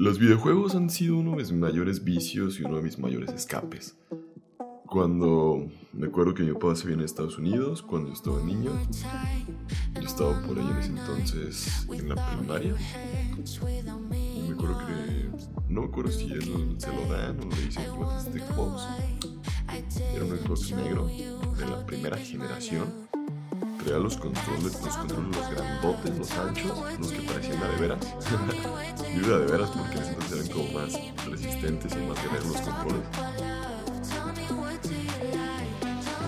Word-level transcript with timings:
Los 0.00 0.18
videojuegos 0.18 0.74
han 0.76 0.88
sido 0.88 1.18
uno 1.18 1.32
de 1.32 1.36
mis 1.36 1.52
mayores 1.52 2.02
vicios 2.02 2.58
y 2.58 2.62
uno 2.64 2.76
de 2.78 2.82
mis 2.84 2.98
mayores 2.98 3.34
escapes. 3.34 3.98
Cuando 4.86 5.70
me 5.92 6.06
acuerdo 6.06 6.32
que 6.32 6.42
mi 6.42 6.54
papá 6.54 6.74
se 6.74 6.86
viene 6.86 7.02
a 7.02 7.04
Estados 7.04 7.36
Unidos, 7.36 7.82
cuando 7.82 8.08
yo 8.08 8.14
estaba 8.14 8.42
niño, 8.42 8.72
yo 9.92 10.00
estaba 10.00 10.40
por 10.40 10.58
ahí 10.58 10.66
en 10.70 10.78
ese 10.78 10.88
entonces 10.88 11.86
en 11.92 12.08
la 12.08 12.34
primaria. 12.34 12.74
Y 14.00 14.48
me 14.48 14.54
acuerdo 14.54 14.78
que, 14.86 15.52
no 15.68 15.82
me 15.82 15.88
acuerdo 15.88 16.10
si 16.10 16.32
él 16.32 16.76
se 16.78 16.96
lo 16.96 17.14
dan 17.14 17.38
o 17.38 17.54
le 17.54 17.62
dicen 17.62 17.84
que 17.84 18.38
este 18.38 18.54
Xbox. 18.54 18.82
Era 20.14 20.24
un 20.24 20.38
Xbox 20.38 20.72
negro 20.72 21.08
de 21.08 21.66
la 21.66 21.84
primera 21.84 22.16
generación 22.16 23.09
Traía 23.84 23.98
los 23.98 24.16
controles, 24.16 24.80
los 24.84 24.96
controles, 24.96 25.36
los 25.36 25.50
grandotes, 25.50 26.18
los 26.18 26.30
anchos, 26.32 26.78
los 26.98 27.12
que 27.12 27.20
parecían 27.22 27.60
de 27.60 27.80
veras. 27.80 27.98
Yo 29.26 29.38
de 29.38 29.46
veras 29.46 29.70
porque 29.70 29.98
en 29.98 30.04
entonces 30.04 30.32
eran 30.32 30.48
como 30.48 30.72
más 30.72 30.92
resistentes 31.26 31.92
y 31.92 31.98
más 32.06 32.22
guerreros 32.22 32.46
los 32.46 32.60
controles. 32.60 33.06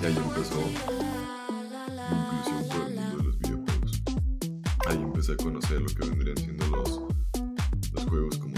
Y 0.00 0.06
ahí 0.06 0.16
empezó 0.16 0.60
mi 2.10 2.16
inclusión 2.18 2.68
por 2.68 2.88
el 2.88 2.94
mundo 2.94 3.16
de 3.18 3.24
los 3.24 3.38
videojuegos. 3.38 4.02
Ahí 4.86 4.96
empecé 4.96 5.32
a 5.32 5.36
conocer 5.36 5.80
lo 5.80 5.88
que 5.88 6.08
vendrían 6.08 6.36
siendo 6.38 6.66
los, 6.66 7.02
los 7.92 8.04
juegos 8.06 8.38
como 8.38 8.51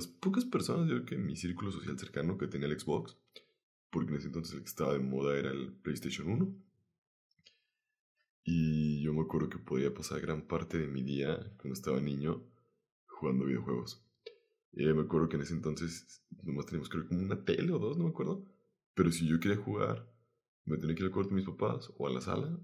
las 0.00 0.08
pocas 0.08 0.44
personas, 0.44 0.88
yo 0.88 0.94
creo 0.96 1.06
que 1.06 1.14
en 1.16 1.26
mi 1.26 1.36
círculo 1.36 1.70
social 1.70 1.98
cercano 1.98 2.38
que 2.38 2.46
tenía 2.46 2.68
el 2.68 2.78
Xbox, 2.78 3.16
porque 3.90 4.10
en 4.10 4.18
ese 4.18 4.28
entonces 4.28 4.54
el 4.54 4.60
que 4.60 4.68
estaba 4.68 4.94
de 4.94 5.00
moda 5.00 5.38
era 5.38 5.50
el 5.50 5.72
PlayStation 5.72 6.28
1 6.28 6.70
y 8.44 9.02
yo 9.02 9.12
me 9.12 9.22
acuerdo 9.22 9.50
que 9.50 9.58
podía 9.58 9.92
pasar 9.92 10.20
gran 10.20 10.42
parte 10.42 10.78
de 10.78 10.86
mi 10.86 11.02
día 11.02 11.36
cuando 11.58 11.74
estaba 11.74 12.00
niño 12.00 12.42
jugando 13.06 13.44
videojuegos. 13.44 14.02
Y 14.72 14.84
me 14.86 15.02
acuerdo 15.02 15.28
que 15.28 15.36
en 15.36 15.42
ese 15.42 15.54
entonces 15.54 16.24
nomás 16.42 16.66
teníamos 16.66 16.88
creo 16.88 17.06
como 17.06 17.20
una 17.20 17.44
tele 17.44 17.72
o 17.72 17.78
dos, 17.78 17.98
no 17.98 18.04
me 18.04 18.10
acuerdo. 18.10 18.44
Pero 18.94 19.12
si 19.12 19.28
yo 19.28 19.38
quería 19.38 19.58
jugar, 19.58 20.10
me 20.64 20.78
tenía 20.78 20.94
que 20.94 21.02
ir 21.02 21.06
al 21.06 21.12
cuarto 21.12 21.30
de 21.30 21.36
mis 21.36 21.44
papás 21.44 21.92
o 21.98 22.06
a 22.06 22.10
la 22.10 22.20
sala 22.20 22.58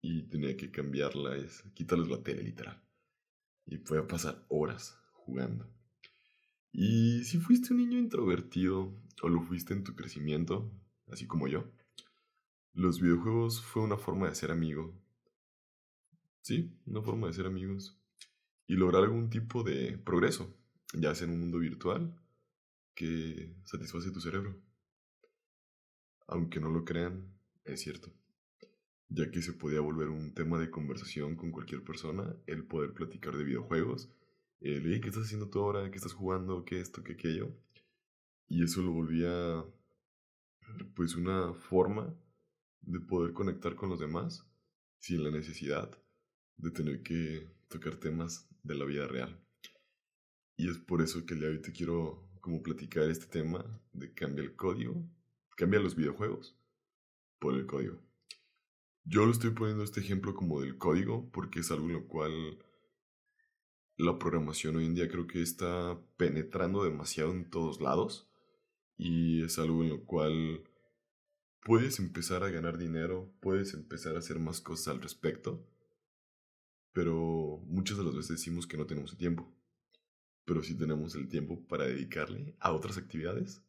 y 0.00 0.22
tenía 0.28 0.56
que 0.56 0.70
cambiarla, 0.70 1.36
es, 1.36 1.62
quitarles 1.74 2.08
la 2.08 2.22
tele 2.22 2.42
literal. 2.42 2.80
Y 3.64 3.78
podía 3.78 4.06
pasar 4.06 4.46
horas 4.48 4.98
jugando. 5.12 5.68
Y 6.78 7.24
si 7.24 7.38
fuiste 7.38 7.72
un 7.72 7.78
niño 7.78 7.98
introvertido 7.98 8.94
o 9.22 9.28
lo 9.30 9.40
fuiste 9.40 9.72
en 9.72 9.82
tu 9.82 9.96
crecimiento, 9.96 10.70
así 11.10 11.26
como 11.26 11.48
yo, 11.48 11.64
los 12.74 13.00
videojuegos 13.00 13.62
fue 13.62 13.82
una 13.82 13.96
forma 13.96 14.28
de 14.28 14.34
ser 14.34 14.50
amigo. 14.50 14.94
Sí, 16.42 16.78
una 16.84 17.00
forma 17.00 17.28
de 17.28 17.32
ser 17.32 17.46
amigos. 17.46 17.98
Y 18.66 18.74
lograr 18.74 19.04
algún 19.04 19.30
tipo 19.30 19.62
de 19.62 19.96
progreso, 19.96 20.54
ya 20.92 21.14
sea 21.14 21.26
en 21.26 21.32
un 21.32 21.40
mundo 21.40 21.60
virtual 21.60 22.14
que 22.94 23.56
satisface 23.64 24.10
tu 24.10 24.20
cerebro. 24.20 24.60
Aunque 26.26 26.60
no 26.60 26.68
lo 26.68 26.84
crean, 26.84 27.38
es 27.64 27.80
cierto. 27.80 28.12
Ya 29.08 29.30
que 29.30 29.40
se 29.40 29.54
podía 29.54 29.80
volver 29.80 30.10
un 30.10 30.34
tema 30.34 30.58
de 30.58 30.70
conversación 30.70 31.36
con 31.36 31.52
cualquier 31.52 31.82
persona, 31.84 32.36
el 32.46 32.66
poder 32.66 32.92
platicar 32.92 33.34
de 33.34 33.44
videojuegos, 33.44 34.10
el, 34.60 35.00
¿qué 35.00 35.08
estás 35.08 35.24
haciendo 35.24 35.48
tú 35.48 35.60
ahora? 35.60 35.90
¿Qué 35.90 35.96
estás 35.96 36.12
jugando? 36.12 36.64
¿Qué 36.64 36.80
esto? 36.80 37.02
¿Qué 37.02 37.12
aquello? 37.12 37.54
Y 38.48 38.62
eso 38.64 38.82
lo 38.82 38.92
volvía, 38.92 39.64
pues, 40.94 41.14
una 41.16 41.52
forma 41.54 42.14
de 42.80 43.00
poder 43.00 43.32
conectar 43.32 43.74
con 43.74 43.90
los 43.90 43.98
demás 43.98 44.46
sin 44.98 45.24
la 45.24 45.30
necesidad 45.30 45.90
de 46.56 46.70
tener 46.70 47.02
que 47.02 47.48
tocar 47.68 47.96
temas 47.96 48.48
de 48.62 48.74
la 48.74 48.84
vida 48.84 49.06
real. 49.06 49.38
Y 50.56 50.70
es 50.70 50.78
por 50.78 51.02
eso 51.02 51.26
que 51.26 51.34
el 51.34 51.40
día 51.40 51.48
hoy 51.50 51.60
te 51.60 51.72
quiero 51.72 52.26
como 52.40 52.62
platicar 52.62 53.10
este 53.10 53.26
tema 53.26 53.64
de 53.92 54.14
cambia 54.14 54.42
el 54.42 54.56
código, 54.56 55.04
cambia 55.56 55.80
los 55.80 55.96
videojuegos 55.96 56.56
por 57.38 57.54
el 57.54 57.66
código. 57.66 58.00
Yo 59.04 59.26
lo 59.26 59.32
estoy 59.32 59.50
poniendo 59.50 59.84
este 59.84 60.00
ejemplo 60.00 60.34
como 60.34 60.60
del 60.60 60.78
código 60.78 61.30
porque 61.30 61.60
es 61.60 61.70
algo 61.70 61.86
en 61.86 61.92
lo 61.92 62.06
cual 62.06 62.58
la 63.96 64.18
programación 64.18 64.76
hoy 64.76 64.84
en 64.84 64.94
día 64.94 65.08
creo 65.08 65.26
que 65.26 65.42
está 65.42 65.98
penetrando 66.16 66.84
demasiado 66.84 67.32
en 67.32 67.48
todos 67.48 67.80
lados 67.80 68.28
y 68.98 69.42
es 69.42 69.58
algo 69.58 69.82
en 69.82 69.90
lo 69.90 70.04
cual 70.04 70.64
puedes 71.60 71.98
empezar 71.98 72.44
a 72.44 72.50
ganar 72.50 72.78
dinero, 72.78 73.32
puedes 73.40 73.74
empezar 73.74 74.16
a 74.16 74.18
hacer 74.18 74.38
más 74.38 74.60
cosas 74.60 74.88
al 74.88 75.02
respecto, 75.02 75.66
pero 76.92 77.60
muchas 77.66 77.98
de 77.98 78.04
las 78.04 78.14
veces 78.14 78.38
decimos 78.38 78.66
que 78.66 78.76
no 78.76 78.86
tenemos 78.86 79.12
el 79.12 79.18
tiempo. 79.18 79.52
Pero 80.44 80.62
sí 80.62 80.76
tenemos 80.76 81.14
el 81.16 81.28
tiempo 81.28 81.66
para 81.66 81.84
dedicarle 81.84 82.54
a 82.60 82.72
otras 82.72 82.96
actividades 82.96 83.62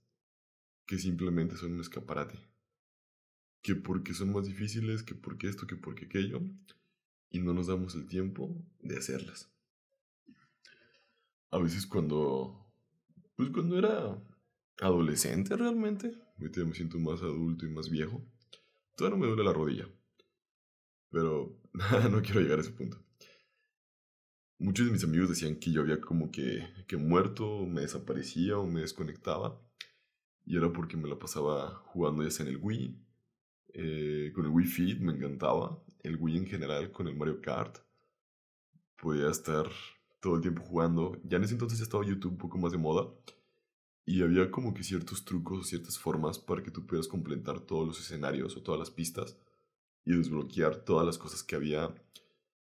que 0.86 1.00
simplemente 1.00 1.58
son 1.58 1.74
un 1.74 1.82
escaparate. 1.82 2.40
Que 3.64 3.76
porque 3.76 4.14
son 4.14 4.32
más 4.32 4.46
difíciles, 4.46 5.04
que 5.04 5.16
porque 5.16 5.50
esto, 5.50 5.66
que 5.66 5.76
porque 5.76 6.06
aquello, 6.06 6.42
y 7.30 7.40
no 7.40 7.54
nos 7.54 7.68
damos 7.68 7.96
el 7.96 8.08
tiempo 8.08 8.56
de 8.80 8.98
hacerlas. 8.98 9.52
A 11.52 11.58
veces 11.59 11.85
cuando, 11.88 12.68
pues 13.35 13.50
cuando 13.52 13.78
era 13.78 14.22
adolescente 14.80 15.56
realmente, 15.56 16.12
Ahorita 16.40 16.63
me 16.66 16.75
siento 16.75 17.00
más 17.00 17.22
adulto 17.22 17.66
y 17.66 17.69
más 17.69 17.90
viejo. 17.90 18.24
Todavía 18.96 19.18
no 19.18 19.22
me 19.22 19.28
duele 19.28 19.44
la 19.44 19.53
rodilla. 19.53 19.90
Pero 21.09 21.59
no 22.12 22.22
quiero 22.22 22.41
llegar 22.41 22.59
a 22.59 22.62
ese 22.62 22.72
punto. 22.72 23.03
Muchos 24.59 24.85
de 24.85 24.91
mis 24.91 25.03
amigos 25.03 25.30
decían 25.30 25.56
que 25.56 25.72
yo 25.72 25.81
había 25.81 26.00
como 26.00 26.31
que, 26.31 26.68
que 26.88 26.97
muerto, 26.97 27.66
me 27.66 27.81
desaparecía 27.81 28.58
o 28.58 28.68
me 28.68 28.81
desconectaba. 28.81 29.59
Y 30.46 30.58
era 30.58 30.72
porque 30.72 30.96
me 30.96 31.09
la 31.09 31.18
pasaba 31.18 31.75
jugando 31.85 32.24
ya 32.24 32.31
sea 32.31 32.46
en 32.46 32.53
el 32.53 32.59
Wii, 32.62 33.03
eh, 33.74 34.31
con 34.34 34.46
el 34.46 34.52
Wii 34.52 34.66
Fit 34.66 35.00
me 35.00 35.14
encantaba, 35.14 35.84
el 36.00 36.16
Wii 36.16 36.38
en 36.38 36.46
general 36.46 36.91
con 36.91 37.08
el 37.08 37.16
Mario 37.16 37.41
Kart. 37.41 37.79
Podía 38.96 39.29
estar 39.29 39.68
todo 40.19 40.35
el 40.35 40.41
tiempo 40.41 40.63
jugando. 40.63 41.19
Ya 41.23 41.38
en 41.38 41.44
ese 41.44 41.53
entonces 41.53 41.79
ya 41.79 41.83
estaba 41.83 42.05
YouTube 42.05 42.33
un 42.33 42.38
poco 42.38 42.57
más 42.57 42.72
de 42.72 42.78
moda. 42.78 43.09
Y 44.05 44.22
había 44.22 44.50
como 44.50 44.73
que 44.73 44.83
ciertos 44.83 45.25
trucos 45.25 45.59
o 45.59 45.63
ciertas 45.63 46.00
formas 46.00 46.39
para 46.39 46.63
que 46.63 46.72
tú 46.72 46.85
pudieras 46.85 47.07
completar 47.07 47.59
todos 47.59 47.88
los 47.88 48.00
escenarios 48.00 48.55
o 48.55 48.63
todas 48.63 48.79
las 48.79 48.89
pistas 48.89 49.38
y 50.05 50.16
desbloquear 50.16 50.78
todas 50.85 51.05
las 51.05 51.17
cosas 51.17 51.44
que 51.44 51.55
había 51.55 51.94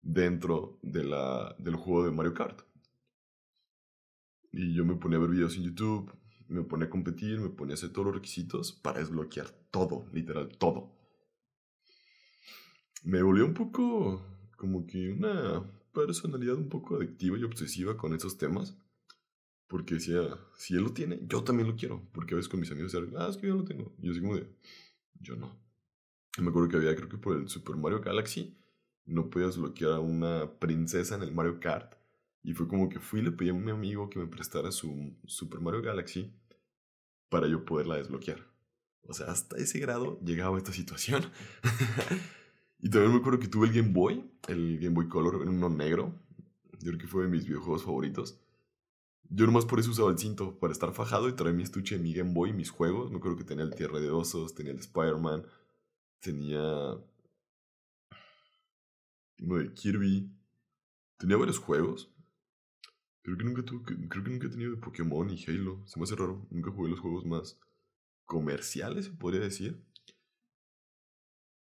dentro 0.02 0.80
de 0.82 1.04
la, 1.04 1.56
del 1.60 1.76
juego 1.76 2.06
de 2.06 2.12
Mario 2.12 2.34
Kart. 2.34 2.62
Y 4.52 4.74
yo 4.74 4.86
me 4.86 4.96
ponía 4.96 5.20
a 5.20 5.22
ver 5.22 5.30
videos 5.30 5.56
en 5.58 5.64
YouTube, 5.64 6.12
me 6.48 6.64
ponía 6.64 6.88
a 6.88 6.90
competir, 6.90 7.40
me 7.40 7.50
ponía 7.50 7.74
a 7.74 7.76
hacer 7.76 7.92
todos 7.92 8.08
los 8.08 8.16
requisitos 8.16 8.72
para 8.72 9.00
desbloquear 9.00 9.50
todo, 9.70 10.08
literal, 10.14 10.58
todo. 10.58 10.96
Me 13.04 13.22
volvió 13.22 13.46
un 13.46 13.54
poco 13.54 14.26
como 14.58 14.88
que 14.88 15.12
una 15.12 15.64
personalidad 16.06 16.56
un 16.56 16.70
poco 16.70 16.96
adictiva 16.96 17.38
y 17.38 17.44
obsesiva 17.44 17.98
con 17.98 18.14
esos 18.14 18.38
temas. 18.38 18.78
Porque 19.68 19.96
decía, 19.96 20.22
si 20.56 20.76
él 20.76 20.84
lo 20.84 20.94
tiene, 20.94 21.20
yo 21.24 21.44
también 21.44 21.68
lo 21.68 21.76
quiero. 21.76 22.08
Porque 22.14 22.34
a 22.34 22.38
veces 22.38 22.50
con 22.50 22.60
mis 22.60 22.72
amigos 22.72 22.94
decían, 22.94 23.14
ah, 23.18 23.28
es 23.30 23.38
que 23.38 23.48
yo 23.48 23.56
lo 23.56 23.66
tengo. 23.66 23.94
Y 24.00 24.06
yo 24.06 24.12
así 24.12 24.22
como 24.22 24.36
de, 24.36 24.48
yo 25.20 25.36
no. 25.36 25.60
Y 26.38 26.42
me 26.42 26.50
acuerdo 26.50 26.70
que 26.70 26.78
había, 26.78 26.96
creo 26.96 27.10
que 27.10 27.18
por 27.18 27.36
el 27.36 27.50
Super 27.50 27.76
Mario 27.76 28.00
Galaxy, 28.00 28.58
no 29.06 29.30
podías 29.30 29.58
bloquear 29.58 29.94
a 29.94 30.00
una 30.00 30.60
princesa 30.60 31.16
en 31.16 31.24
el 31.24 31.34
Mario 31.34 31.60
Kart. 31.60 31.96
Y 32.44 32.54
fue 32.54 32.68
como 32.68 32.88
que 32.88 33.00
fui 33.00 33.20
y 33.20 33.24
le 33.24 33.32
pedí 33.32 33.50
a 33.50 33.54
mi 33.54 33.72
amigo 33.72 34.10
que 34.10 34.20
me 34.20 34.28
prestara 34.28 34.72
su 34.72 35.18
Super 35.26 35.60
Mario 35.60 35.82
Galaxy 35.82 36.34
para 37.30 37.48
yo 37.48 37.66
poderla 37.66 37.98
desbloquear. 37.98 38.46
O 39.02 39.14
sea, 39.14 39.28
hasta 39.28 39.58
ese 39.58 39.80
grado 39.80 40.20
llegaba 40.22 40.58
esta 40.58 40.72
situación. 40.72 41.24
y 42.80 42.90
también 42.90 43.12
me 43.14 43.20
acuerdo 43.20 43.40
que 43.40 43.48
tuve 43.48 43.68
el 43.68 43.74
Game 43.74 43.94
Boy, 43.94 44.30
el 44.48 44.80
Game 44.80 44.94
Boy 44.94 45.08
Color, 45.08 45.42
en 45.44 45.50
uno 45.50 45.70
negro. 45.70 46.14
Yo 46.80 46.88
creo 46.92 46.98
que 46.98 47.08
fue 47.08 47.24
de 47.24 47.30
mis 47.30 47.46
videojuegos 47.46 47.84
favoritos. 47.84 48.40
Yo 49.30 49.46
nomás 49.46 49.66
por 49.66 49.80
eso 49.80 49.92
usaba 49.92 50.12
el 50.12 50.18
cinto, 50.18 50.58
para 50.60 50.72
estar 50.74 50.94
fajado 50.94 51.28
y 51.28 51.34
traer 51.34 51.56
mi 51.56 51.64
estuche 51.64 51.98
de 51.98 52.04
mi 52.04 52.14
Game 52.14 52.34
Boy 52.34 52.54
mis 52.54 52.70
juegos. 52.70 53.12
Me 53.12 53.18
acuerdo 53.18 53.38
que 53.38 53.44
tenía 53.44 53.64
el 53.64 53.76
Tierra 53.76 54.00
de 54.00 54.10
Osos, 54.10 54.54
tenía 54.54 54.72
el 54.72 54.80
Spider-Man, 54.80 55.46
tenía 56.20 56.98
uno 59.40 59.58
de 59.58 59.74
Kirby. 59.74 60.32
Tenía 61.18 61.36
varios 61.36 61.58
juegos 61.58 62.12
Creo 63.28 63.38
que 63.38 63.44
nunca 63.44 63.62
tuve, 63.62 63.84
creo 64.08 64.24
que 64.24 64.30
nunca 64.30 64.48
he 64.48 64.50
tenido 64.50 64.72
de 64.72 64.78
Pokémon 64.78 65.30
y 65.30 65.44
Halo. 65.46 65.86
Se 65.86 66.00
me 66.00 66.06
hace 66.06 66.16
raro. 66.16 66.48
Nunca 66.50 66.72
jugué 66.72 66.92
los 66.92 67.02
juegos 67.02 67.26
más 67.26 67.60
comerciales, 68.24 69.08
se 69.08 69.12
podría 69.12 69.42
decir. 69.42 69.84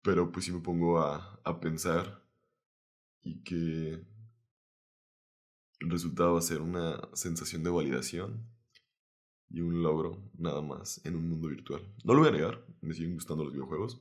Pero 0.07 0.31
pues 0.31 0.45
si 0.45 0.53
me 0.53 0.61
pongo 0.61 1.01
a, 1.01 1.41
a 1.43 1.59
pensar 1.59 2.23
y 3.25 3.43
que 3.43 4.07
el 5.81 5.91
resultado 5.91 6.35
va 6.35 6.39
a 6.39 6.43
ser 6.43 6.63
una 6.63 7.01
sensación 7.13 7.65
de 7.65 7.71
validación 7.71 8.49
y 9.51 9.63
un 9.63 9.83
logro 9.83 10.31
nada 10.39 10.63
más 10.63 11.05
en 11.05 11.17
un 11.17 11.29
mundo 11.29 11.49
virtual. 11.49 11.83
No 12.05 12.15
lo 12.15 12.21
voy 12.21 12.29
a 12.29 12.33
negar, 12.33 12.65
me 12.83 12.95
siguen 12.95 13.15
gustando 13.15 13.43
los 13.43 13.53
videojuegos. 13.53 14.01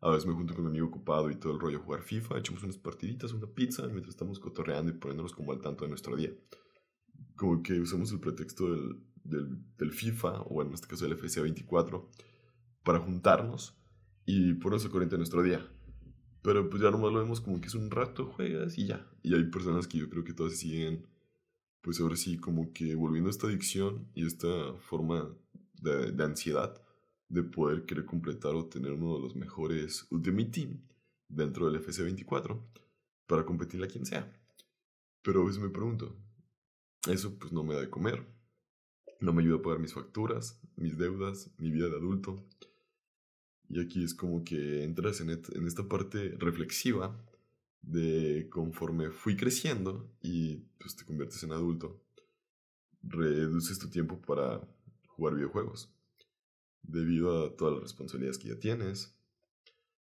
A 0.00 0.10
veces 0.10 0.26
me 0.26 0.34
junto 0.34 0.54
con 0.54 0.62
mi 0.62 0.70
amigo 0.70 0.86
ocupado 0.86 1.28
y 1.32 1.34
todo 1.34 1.52
el 1.52 1.58
rollo 1.58 1.78
a 1.78 1.82
jugar 1.82 2.02
FIFA, 2.04 2.38
echamos 2.38 2.62
unas 2.62 2.78
partiditas, 2.78 3.32
una 3.32 3.48
pizza, 3.48 3.82
mientras 3.88 4.10
estamos 4.10 4.38
cotorreando 4.38 4.92
y 4.92 4.98
poniéndonos 4.98 5.32
como 5.32 5.50
al 5.50 5.60
tanto 5.60 5.82
de 5.82 5.88
nuestro 5.88 6.14
día. 6.14 6.30
Como 7.34 7.60
que 7.60 7.80
usamos 7.80 8.12
el 8.12 8.20
pretexto 8.20 8.70
del, 8.70 9.02
del, 9.76 9.90
FIFA, 9.90 10.42
o 10.42 10.62
en 10.62 10.72
este 10.72 10.86
caso 10.86 11.06
del 11.06 11.14
FC 11.14 11.40
24, 11.40 12.08
para 12.84 13.00
juntarnos 13.00 13.79
y 14.30 14.54
ponernos 14.54 14.84
al 14.84 14.92
corriente 14.92 15.16
nuestro 15.16 15.42
día. 15.42 15.66
Pero 16.42 16.70
pues 16.70 16.82
ya 16.82 16.90
nomás 16.90 17.12
lo 17.12 17.18
vemos 17.18 17.40
como 17.40 17.60
que 17.60 17.66
es 17.66 17.74
un 17.74 17.90
rato, 17.90 18.26
juegas 18.26 18.78
y 18.78 18.86
ya. 18.86 19.04
Y 19.22 19.34
hay 19.34 19.44
personas 19.44 19.88
que 19.88 19.98
yo 19.98 20.08
creo 20.08 20.22
que 20.22 20.32
todas 20.32 20.56
siguen, 20.56 21.06
pues 21.80 22.00
ahora 22.00 22.16
sí, 22.16 22.38
como 22.38 22.72
que 22.72 22.94
volviendo 22.94 23.28
a 23.28 23.32
esta 23.32 23.48
adicción 23.48 24.08
y 24.14 24.24
esta 24.24 24.74
forma 24.74 25.28
de, 25.82 26.12
de 26.12 26.24
ansiedad 26.24 26.80
de 27.28 27.42
poder 27.42 27.86
querer 27.86 28.04
completar 28.04 28.54
o 28.54 28.66
tener 28.66 28.92
uno 28.92 29.16
de 29.16 29.22
los 29.22 29.34
mejores 29.34 30.06
Ultimate 30.10 30.50
Team 30.50 30.80
dentro 31.28 31.70
del 31.70 31.84
FC24 31.84 32.60
para 33.26 33.44
competir 33.44 33.82
a 33.82 33.88
quien 33.88 34.06
sea. 34.06 34.32
Pero 35.22 35.42
a 35.42 35.46
veces 35.46 35.60
me 35.60 35.70
pregunto, 35.70 36.16
eso 37.08 37.36
pues 37.38 37.52
no 37.52 37.64
me 37.64 37.74
da 37.74 37.80
de 37.80 37.90
comer, 37.90 38.26
no 39.20 39.32
me 39.32 39.42
ayuda 39.42 39.58
a 39.58 39.62
pagar 39.62 39.80
mis 39.80 39.92
facturas, 39.92 40.60
mis 40.76 40.96
deudas, 40.96 41.50
mi 41.58 41.70
vida 41.70 41.88
de 41.88 41.96
adulto. 41.96 42.44
Y 43.70 43.80
aquí 43.80 44.04
es 44.04 44.14
como 44.14 44.44
que 44.44 44.82
entras 44.82 45.20
en, 45.20 45.30
en 45.30 45.66
esta 45.66 45.88
parte 45.88 46.34
reflexiva 46.38 47.16
de 47.82 48.48
conforme 48.50 49.10
fui 49.10 49.36
creciendo 49.36 50.12
y 50.20 50.56
pues 50.78 50.96
te 50.96 51.04
conviertes 51.04 51.42
en 51.44 51.52
adulto, 51.52 52.02
reduces 53.02 53.78
tu 53.78 53.88
tiempo 53.88 54.20
para 54.20 54.60
jugar 55.06 55.36
videojuegos 55.36 55.88
debido 56.82 57.46
a 57.46 57.56
todas 57.56 57.74
las 57.74 57.82
responsabilidades 57.84 58.38
que 58.38 58.48
ya 58.48 58.58
tienes, 58.58 59.14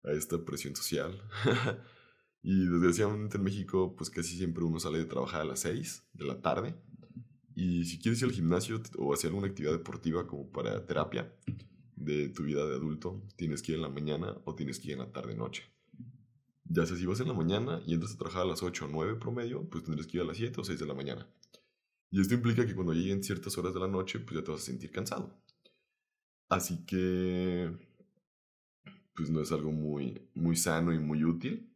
a 0.04 0.12
esta 0.12 0.44
presión 0.46 0.76
social. 0.76 1.20
y 2.44 2.68
desgraciadamente 2.68 3.38
en 3.38 3.44
México, 3.44 3.96
pues 3.98 4.10
casi 4.10 4.38
siempre 4.38 4.64
uno 4.64 4.80
sale 4.80 5.00
de 5.00 5.06
trabajar 5.06 5.42
a 5.42 5.46
las 5.46 5.62
6 5.62 6.04
de 6.14 6.26
la 6.26 6.42
tarde. 6.42 6.76
Y 7.56 7.86
si 7.86 7.98
quieres 7.98 8.22
ir 8.22 8.28
al 8.28 8.34
gimnasio 8.34 8.82
o 8.98 9.14
hacer 9.14 9.30
alguna 9.30 9.48
actividad 9.48 9.72
deportiva 9.74 10.28
como 10.28 10.52
para 10.52 10.86
terapia 10.86 11.34
de 11.96 12.30
tu 12.30 12.44
vida 12.44 12.66
de 12.66 12.76
adulto, 12.76 13.22
tienes 13.36 13.62
que 13.62 13.74
ir 13.74 13.78
en 13.78 13.84
la 13.84 13.90
mañana 13.90 14.38
o 14.46 14.56
tienes 14.56 14.80
que 14.80 14.88
ir 14.88 14.94
en 14.94 15.00
la 15.00 15.12
tarde-noche. 15.12 15.64
Ya 16.66 16.86
sea 16.86 16.98
si 16.98 17.06
vas 17.06 17.20
en 17.20 17.28
la 17.28 17.34
mañana 17.34 17.82
y 17.86 17.94
entras 17.94 18.14
a 18.14 18.18
trabajar 18.18 18.42
a 18.42 18.46
las 18.46 18.64
8 18.64 18.86
o 18.86 18.88
9 18.88 19.16
promedio, 19.16 19.70
pues 19.70 19.84
tendrás 19.84 20.08
que 20.08 20.18
ir 20.18 20.24
a 20.24 20.26
las 20.26 20.38
7 20.38 20.62
o 20.62 20.64
6 20.64 20.80
de 20.80 20.86
la 20.86 20.94
mañana. 20.94 21.28
Y 22.12 22.22
esto 22.22 22.34
implica 22.34 22.66
que 22.66 22.76
cuando 22.76 22.94
lleguen 22.94 23.24
ciertas 23.24 23.58
horas 23.58 23.74
de 23.74 23.80
la 23.80 23.88
noche, 23.88 24.20
pues 24.20 24.40
ya 24.40 24.44
te 24.44 24.52
vas 24.52 24.62
a 24.62 24.66
sentir 24.66 24.92
cansado. 24.92 25.34
Así 26.50 26.86
que, 26.86 27.72
pues 29.16 29.30
no 29.30 29.42
es 29.42 29.52
algo 29.52 29.72
muy, 29.72 30.30
muy 30.34 30.56
sano 30.56 30.94
y 30.94 31.00
muy 31.00 31.24
útil. 31.24 31.72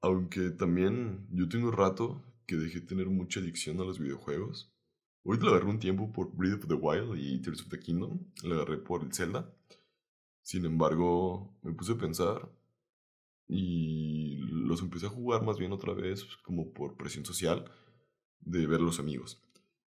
Aunque 0.00 0.50
también 0.50 1.26
yo 1.30 1.48
tengo 1.48 1.70
rato 1.70 2.22
que 2.46 2.56
dejé 2.56 2.80
tener 2.80 3.08
mucha 3.08 3.40
adicción 3.40 3.80
a 3.80 3.84
los 3.84 3.98
videojuegos. 3.98 4.71
Ahorita 5.24 5.44
le 5.46 5.52
agarré 5.52 5.70
un 5.70 5.78
tiempo 5.78 6.12
por 6.12 6.34
Breath 6.34 6.64
of 6.64 6.68
the 6.68 6.74
Wild 6.74 7.16
y 7.16 7.40
Tears 7.40 7.62
of 7.62 7.68
the 7.68 7.78
Kingdom. 7.78 8.18
Le 8.42 8.54
agarré 8.54 8.78
por 8.78 9.02
el 9.02 9.12
Zelda. 9.12 9.54
Sin 10.42 10.64
embargo, 10.64 11.56
me 11.62 11.72
puse 11.72 11.92
a 11.92 11.98
pensar 11.98 12.50
y 13.46 14.38
los 14.38 14.82
empecé 14.82 15.06
a 15.06 15.10
jugar 15.10 15.44
más 15.44 15.58
bien 15.58 15.72
otra 15.72 15.94
vez 15.94 16.24
como 16.42 16.72
por 16.72 16.96
presión 16.96 17.24
social 17.24 17.70
de 18.40 18.66
ver 18.66 18.80
a 18.80 18.84
los 18.84 18.98
amigos. 18.98 19.40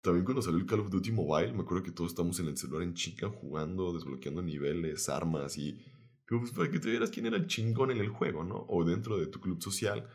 También 0.02 0.24
cuando 0.24 0.42
salió 0.42 0.58
el 0.58 0.66
Call 0.66 0.80
of 0.80 0.90
Duty 0.90 1.10
Mobile, 1.10 1.52
me 1.52 1.62
acuerdo 1.62 1.82
que 1.82 1.90
todos 1.90 2.10
estamos 2.10 2.38
en 2.38 2.46
el 2.46 2.56
celular 2.56 2.82
en 2.82 2.94
chica 2.94 3.28
jugando, 3.28 3.92
desbloqueando 3.92 4.42
niveles, 4.42 5.08
armas 5.08 5.58
y... 5.58 5.80
Pues 6.26 6.52
para 6.52 6.70
que 6.70 6.80
te 6.80 6.90
vieras 6.90 7.10
quién 7.10 7.26
era 7.26 7.36
el 7.36 7.46
chingón 7.46 7.90
en 7.90 7.98
el 7.98 8.08
juego, 8.08 8.44
¿no? 8.44 8.64
O 8.68 8.84
dentro 8.84 9.18
de 9.18 9.26
tu 9.26 9.40
club 9.40 9.62
social, 9.62 10.08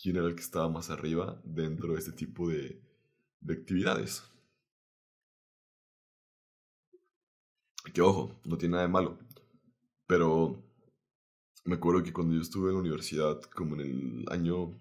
quién 0.00 0.16
era 0.16 0.26
el 0.26 0.34
que 0.34 0.40
estaba 0.40 0.68
más 0.68 0.90
arriba 0.90 1.40
dentro 1.44 1.92
de 1.92 1.98
este 1.98 2.12
tipo 2.12 2.48
de 2.48 2.82
actividades. 3.48 4.30
Que 7.92 8.02
ojo, 8.02 8.38
no 8.44 8.58
tiene 8.58 8.72
nada 8.72 8.86
de 8.86 8.92
malo. 8.92 9.18
Pero 10.06 10.62
me 11.64 11.76
acuerdo 11.76 12.02
que 12.02 12.12
cuando 12.12 12.34
yo 12.34 12.40
estuve 12.40 12.68
en 12.68 12.74
la 12.74 12.80
universidad, 12.80 13.40
como 13.42 13.74
en 13.76 13.80
el 13.80 14.24
año 14.28 14.78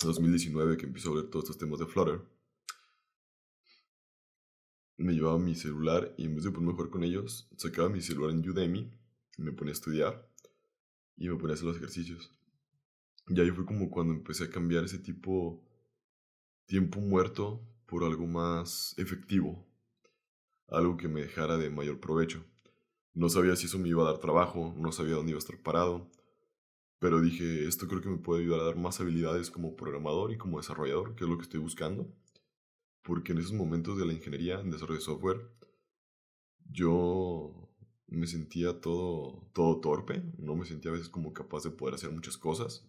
2019, 0.00 0.76
que 0.76 0.86
empezó 0.86 1.12
a 1.12 1.16
ver 1.16 1.30
todos 1.30 1.44
estos 1.44 1.58
temas 1.58 1.78
de 1.78 1.86
Flutter, 1.86 2.20
me 4.96 5.12
llevaba 5.12 5.38
mi 5.38 5.54
celular 5.54 6.14
y 6.16 6.26
en 6.26 6.36
vez 6.36 6.44
de 6.44 6.50
ponerme 6.50 6.82
a 6.82 6.90
con 6.90 7.04
ellos, 7.04 7.48
sacaba 7.56 7.88
mi 7.88 8.00
celular 8.00 8.30
en 8.30 8.48
Udemy, 8.48 8.90
me 9.38 9.52
ponía 9.52 9.72
a 9.72 9.74
estudiar 9.74 10.28
y 11.16 11.28
me 11.28 11.36
ponía 11.36 11.52
a 11.52 11.54
hacer 11.54 11.66
los 11.66 11.76
ejercicios. 11.76 12.30
Y 13.28 13.40
ahí 13.40 13.50
fue 13.50 13.64
como 13.64 13.90
cuando 13.90 14.14
empecé 14.14 14.44
a 14.44 14.50
cambiar 14.50 14.84
ese 14.84 14.98
tipo 14.98 15.62
tiempo 16.66 17.00
muerto 17.00 17.60
por 17.86 18.04
algo 18.04 18.26
más 18.26 18.94
efectivo, 18.98 19.66
algo 20.68 20.96
que 20.96 21.08
me 21.08 21.22
dejara 21.22 21.58
de 21.58 21.70
mayor 21.70 22.00
provecho. 22.00 22.44
No 23.14 23.28
sabía 23.28 23.56
si 23.56 23.66
eso 23.66 23.78
me 23.78 23.88
iba 23.88 24.02
a 24.02 24.12
dar 24.12 24.18
trabajo, 24.18 24.74
no 24.76 24.92
sabía 24.92 25.14
dónde 25.14 25.30
iba 25.30 25.38
a 25.38 25.44
estar 25.44 25.58
parado, 25.62 26.10
pero 26.98 27.20
dije, 27.20 27.66
esto 27.68 27.86
creo 27.88 28.00
que 28.00 28.08
me 28.08 28.18
puede 28.18 28.42
ayudar 28.42 28.60
a 28.60 28.64
dar 28.64 28.76
más 28.76 29.00
habilidades 29.00 29.50
como 29.50 29.76
programador 29.76 30.32
y 30.32 30.38
como 30.38 30.58
desarrollador, 30.58 31.14
que 31.14 31.24
es 31.24 31.30
lo 31.30 31.36
que 31.36 31.44
estoy 31.44 31.60
buscando 31.60 32.08
porque 33.04 33.32
en 33.32 33.38
esos 33.38 33.52
momentos 33.52 33.98
de 33.98 34.06
la 34.06 34.14
ingeniería 34.14 34.58
en 34.58 34.70
desarrollo 34.70 34.98
de 34.98 35.04
software 35.04 35.50
yo 36.70 37.70
me 38.08 38.26
sentía 38.26 38.80
todo, 38.80 39.46
todo 39.52 39.80
torpe, 39.80 40.22
no 40.38 40.56
me 40.56 40.64
sentía 40.64 40.90
a 40.90 40.94
veces 40.94 41.10
como 41.10 41.32
capaz 41.32 41.62
de 41.62 41.70
poder 41.70 41.94
hacer 41.94 42.10
muchas 42.10 42.36
cosas. 42.36 42.86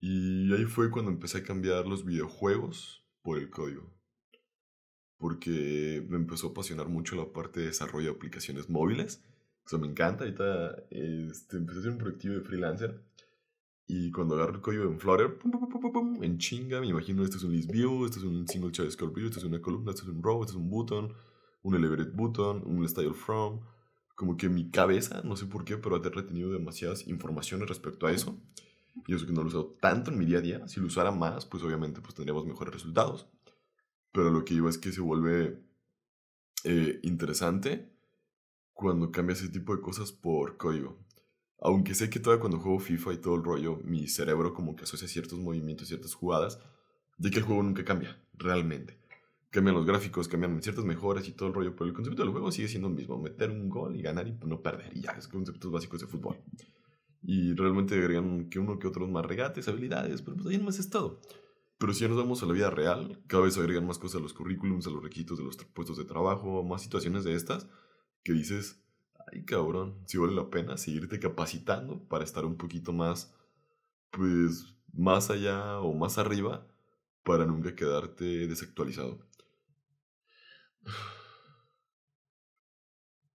Y 0.00 0.52
ahí 0.54 0.64
fue 0.64 0.90
cuando 0.90 1.10
empecé 1.10 1.38
a 1.38 1.42
cambiar 1.42 1.86
los 1.86 2.04
videojuegos 2.04 3.04
por 3.22 3.38
el 3.38 3.50
código. 3.50 3.92
Porque 5.20 6.04
me 6.08 6.16
empezó 6.16 6.48
a 6.48 6.50
apasionar 6.50 6.88
mucho 6.88 7.14
la 7.14 7.32
parte 7.32 7.60
de 7.60 7.66
desarrollo 7.66 8.10
de 8.10 8.16
aplicaciones 8.16 8.68
móviles. 8.68 9.22
Eso 9.64 9.78
me 9.78 9.86
encanta. 9.86 10.24
Ahorita 10.24 10.74
este, 10.90 11.58
empecé 11.58 11.78
a 11.78 11.80
hacer 11.82 11.92
un 11.92 11.98
proyectivo 11.98 12.34
de 12.34 12.40
freelancer 12.40 13.00
y 13.92 14.12
cuando 14.12 14.36
agarro 14.36 14.54
el 14.54 14.60
código 14.60 14.84
en 14.84 15.00
Flutter, 15.00 15.36
en 16.22 16.38
chinga, 16.38 16.78
me 16.78 16.86
imagino, 16.86 17.24
este 17.24 17.38
es 17.38 17.42
un 17.42 17.50
list 17.50 17.72
view, 17.72 18.04
este 18.04 18.20
es 18.20 18.24
un 18.24 18.46
single 18.46 18.70
child 18.70 18.92
score 18.92 19.12
view, 19.12 19.26
este 19.26 19.40
es 19.40 19.44
una 19.44 19.60
columna, 19.60 19.90
este 19.90 20.02
es 20.02 20.08
un 20.08 20.22
row, 20.22 20.40
este 20.42 20.52
es 20.52 20.56
un 20.56 20.70
button, 20.70 21.12
un 21.64 21.74
elevated 21.74 22.12
button, 22.14 22.62
un 22.64 22.88
style 22.88 23.14
from. 23.14 23.62
Como 24.14 24.36
que 24.36 24.48
mi 24.48 24.70
cabeza, 24.70 25.22
no 25.24 25.34
sé 25.34 25.46
por 25.46 25.64
qué, 25.64 25.76
pero 25.76 25.96
ha 25.96 25.98
retenido 25.98 26.52
demasiadas 26.52 27.08
informaciones 27.08 27.68
respecto 27.68 28.06
a 28.06 28.12
eso. 28.12 28.38
Y 29.08 29.14
eso 29.16 29.26
que 29.26 29.32
no 29.32 29.40
lo 29.40 29.48
he 29.48 29.48
usado 29.48 29.76
tanto 29.80 30.12
en 30.12 30.18
mi 30.18 30.24
día 30.24 30.38
a 30.38 30.42
día. 30.42 30.68
Si 30.68 30.78
lo 30.78 30.86
usara 30.86 31.10
más, 31.10 31.44
pues 31.46 31.64
obviamente 31.64 32.00
pues 32.00 32.14
tendríamos 32.14 32.46
mejores 32.46 32.72
resultados. 32.72 33.26
Pero 34.12 34.30
lo 34.30 34.44
que 34.44 34.54
iba 34.54 34.68
es 34.70 34.78
que 34.78 34.92
se 34.92 35.00
vuelve 35.00 35.62
eh, 36.64 37.00
interesante 37.02 37.90
cuando 38.72 39.10
cambia 39.10 39.34
ese 39.34 39.48
tipo 39.48 39.74
de 39.74 39.82
cosas 39.82 40.12
por 40.12 40.56
código. 40.56 40.98
Aunque 41.60 41.94
sé 41.94 42.08
que 42.08 42.20
todavía 42.20 42.40
cuando 42.40 42.58
juego 42.58 42.78
FIFA 42.78 43.12
y 43.12 43.18
todo 43.18 43.34
el 43.34 43.44
rollo, 43.44 43.76
mi 43.84 44.08
cerebro 44.08 44.54
como 44.54 44.74
que 44.74 44.84
asocia 44.84 45.06
ciertos 45.06 45.38
movimientos, 45.38 45.88
ciertas 45.88 46.14
jugadas, 46.14 46.58
de 47.18 47.30
que 47.30 47.38
el 47.38 47.44
juego 47.44 47.62
nunca 47.62 47.84
cambia, 47.84 48.18
realmente. 48.32 48.98
Cambian 49.50 49.76
los 49.76 49.84
gráficos, 49.84 50.26
cambian 50.26 50.62
ciertas 50.62 50.84
mejoras 50.86 51.28
y 51.28 51.32
todo 51.32 51.48
el 51.48 51.54
rollo, 51.54 51.76
pero 51.76 51.86
el 51.86 51.92
concepto 51.92 52.22
del 52.22 52.30
juego 52.30 52.50
sigue 52.50 52.68
siendo 52.68 52.88
el 52.88 52.94
mismo, 52.94 53.18
meter 53.18 53.50
un 53.50 53.68
gol 53.68 53.94
y 53.94 54.00
ganar 54.00 54.26
y 54.26 54.32
no 54.46 54.62
perder, 54.62 54.96
y 54.96 55.02
ya, 55.02 55.10
es 55.10 55.28
conceptos 55.28 55.70
básicos 55.70 56.00
de 56.00 56.06
fútbol. 56.06 56.38
Y 57.22 57.52
realmente 57.52 57.94
agregan 57.94 58.48
que 58.48 58.58
uno 58.58 58.78
que 58.78 58.88
otros 58.88 59.10
más 59.10 59.26
regates, 59.26 59.68
habilidades, 59.68 60.22
pero 60.22 60.38
pues 60.38 60.48
ahí 60.48 60.58
más 60.58 60.78
es 60.78 60.88
todo. 60.88 61.20
Pero 61.80 61.94
si 61.94 62.02
ya 62.02 62.08
nos 62.08 62.18
vamos 62.18 62.42
a 62.42 62.46
la 62.46 62.52
vida 62.52 62.68
real, 62.68 63.22
cada 63.26 63.44
vez 63.44 63.56
agregan 63.56 63.86
más 63.86 63.98
cosas 63.98 64.20
a 64.20 64.22
los 64.22 64.34
currículums, 64.34 64.86
a 64.86 64.90
los 64.90 65.02
requisitos 65.02 65.38
de 65.38 65.44
los 65.44 65.56
puestos 65.56 65.96
de 65.96 66.04
trabajo, 66.04 66.62
más 66.62 66.82
situaciones 66.82 67.24
de 67.24 67.34
estas, 67.34 67.68
que 68.22 68.34
dices, 68.34 68.84
ay 69.32 69.46
cabrón, 69.46 69.98
si 70.06 70.18
vale 70.18 70.34
la 70.34 70.50
pena 70.50 70.76
seguirte 70.76 71.18
capacitando 71.18 72.06
para 72.06 72.24
estar 72.24 72.44
un 72.44 72.58
poquito 72.58 72.92
más, 72.92 73.34
pues, 74.10 74.74
más 74.92 75.30
allá 75.30 75.80
o 75.80 75.94
más 75.94 76.18
arriba 76.18 76.66
para 77.24 77.46
nunca 77.46 77.74
quedarte 77.74 78.46
desactualizado. 78.46 79.26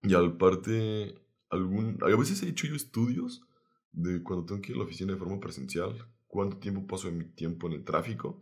Y 0.03 0.13
al 0.13 0.37
parte, 0.37 1.19
algún, 1.49 1.97
a 2.03 2.15
veces 2.15 2.43
he 2.43 2.49
hecho 2.49 2.67
yo 2.67 2.75
estudios 2.75 3.41
de 3.91 4.21
cuando 4.21 4.45
tengo 4.45 4.61
que 4.61 4.71
ir 4.71 4.75
a 4.75 4.79
la 4.79 4.85
oficina 4.85 5.13
de 5.13 5.17
forma 5.17 5.39
presencial, 5.39 5.97
cuánto 6.35 6.57
tiempo 6.57 6.85
paso 6.85 7.07
de 7.07 7.13
mi 7.13 7.23
tiempo 7.23 7.67
en 7.67 7.73
el 7.73 7.85
tráfico. 7.85 8.41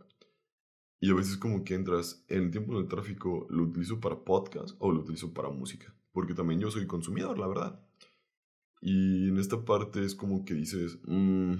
Y 1.00 1.10
a 1.10 1.14
veces 1.14 1.36
como 1.36 1.64
que 1.64 1.74
entras, 1.74 2.24
en 2.28 2.44
el 2.44 2.50
tiempo 2.50 2.76
del 2.76 2.88
tráfico 2.88 3.46
lo 3.50 3.62
utilizo 3.62 4.00
para 4.00 4.24
podcast 4.24 4.74
o 4.80 4.90
lo 4.90 5.00
utilizo 5.00 5.32
para 5.32 5.48
música. 5.50 5.94
Porque 6.12 6.34
también 6.34 6.60
yo 6.60 6.70
soy 6.70 6.86
consumidor, 6.86 7.38
la 7.38 7.46
verdad. 7.46 7.80
Y 8.80 9.28
en 9.28 9.38
esta 9.38 9.64
parte 9.64 10.04
es 10.04 10.14
como 10.14 10.44
que 10.44 10.54
dices, 10.54 10.98
mmm, 11.06 11.54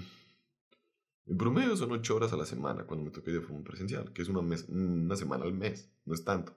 en 1.27 1.37
promedio 1.37 1.75
son 1.77 1.91
8 1.93 2.15
horas 2.15 2.33
a 2.33 2.37
la 2.37 2.45
semana 2.45 2.85
cuando 2.85 3.05
me 3.05 3.11
toca 3.11 3.31
ir 3.31 3.39
de 3.39 3.45
forma 3.45 3.63
presencial, 3.63 4.11
que 4.11 4.21
es 4.21 4.29
una, 4.29 4.41
mes, 4.41 4.67
una 4.67 5.15
semana 5.15 5.45
al 5.45 5.53
mes, 5.53 5.89
no 6.05 6.13
es 6.13 6.23
tanto. 6.23 6.53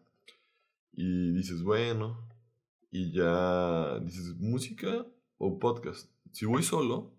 Y 0.93 1.33
dices, 1.33 1.63
bueno, 1.63 2.29
y 2.91 3.13
ya 3.13 4.01
dices, 4.01 4.35
música 4.39 5.07
o 5.37 5.59
podcast. 5.59 6.11
Si 6.33 6.47
voy 6.47 6.63
solo, 6.65 7.18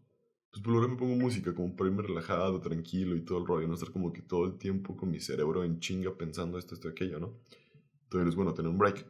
pues 0.51 0.63
por 0.63 0.73
lo 0.73 0.87
me 0.87 0.95
pongo 0.95 1.15
música, 1.15 1.53
como 1.53 1.75
para 1.75 1.89
irme 1.89 2.01
relajado, 2.01 2.59
tranquilo 2.59 3.15
y 3.15 3.21
todo 3.23 3.37
el 3.39 3.45
rollo, 3.45 3.67
no 3.67 3.75
estar 3.75 3.91
como 3.91 4.11
que 4.11 4.21
todo 4.21 4.45
el 4.45 4.57
tiempo 4.57 4.97
con 4.97 5.11
mi 5.11 5.19
cerebro 5.19 5.63
en 5.63 5.79
chinga 5.79 6.15
pensando 6.17 6.57
esto, 6.57 6.73
esto, 6.73 6.89
aquello, 6.89 7.19
¿no? 7.19 7.39
Entonces 8.03 8.29
es 8.29 8.35
bueno 8.35 8.53
tener 8.53 8.71
un 8.71 8.77
break. 8.77 9.05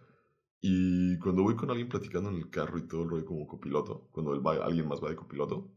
Y 0.61 1.17
cuando 1.19 1.43
voy 1.43 1.55
con 1.55 1.69
alguien 1.69 1.87
platicando 1.87 2.29
en 2.29 2.35
el 2.35 2.49
carro 2.49 2.77
y 2.77 2.87
todo 2.87 3.03
el 3.03 3.09
rollo 3.09 3.25
como 3.25 3.47
copiloto, 3.47 4.09
cuando 4.11 4.33
alguien 4.61 4.87
más 4.87 5.01
va 5.01 5.09
de 5.09 5.15
copiloto, 5.15 5.71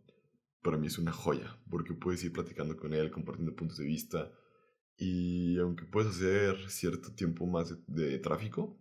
para 0.63 0.77
mí 0.77 0.89
es 0.89 0.99
una 0.99 1.13
joya, 1.13 1.57
porque 1.71 1.95
puedes 1.95 2.25
ir 2.25 2.33
platicando 2.33 2.77
con 2.77 2.93
él, 2.93 3.11
compartiendo 3.13 3.55
puntos 3.55 3.79
de 3.79 3.85
vista, 3.85 4.33
y 4.97 5.59
aunque 5.59 5.85
puedes 5.85 6.11
hacer 6.11 6.69
cierto 6.69 7.13
tiempo 7.15 7.47
más 7.47 7.77
de, 7.87 8.19
tráfico, 8.19 8.77